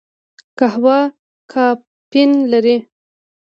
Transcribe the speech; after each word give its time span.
قهوه 0.59 0.99
کافین 1.51 2.31
لري 2.51 2.77